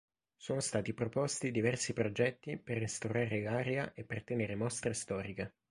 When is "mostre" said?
4.55-4.93